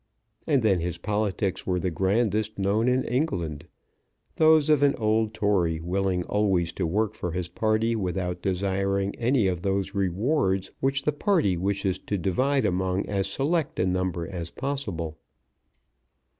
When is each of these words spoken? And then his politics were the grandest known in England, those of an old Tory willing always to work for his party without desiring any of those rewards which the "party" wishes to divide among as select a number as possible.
And 0.47 0.63
then 0.63 0.79
his 0.79 0.97
politics 0.97 1.67
were 1.67 1.79
the 1.79 1.91
grandest 1.91 2.57
known 2.57 2.87
in 2.87 3.03
England, 3.03 3.67
those 4.37 4.67
of 4.67 4.81
an 4.81 4.95
old 4.95 5.31
Tory 5.31 5.79
willing 5.79 6.23
always 6.23 6.73
to 6.73 6.87
work 6.87 7.13
for 7.13 7.33
his 7.33 7.49
party 7.49 7.95
without 7.95 8.41
desiring 8.41 9.15
any 9.17 9.45
of 9.45 9.61
those 9.61 9.93
rewards 9.93 10.71
which 10.79 11.03
the 11.03 11.11
"party" 11.11 11.55
wishes 11.55 11.99
to 11.99 12.17
divide 12.17 12.65
among 12.65 13.05
as 13.05 13.27
select 13.27 13.79
a 13.79 13.85
number 13.85 14.27
as 14.27 14.49
possible. 14.49 15.19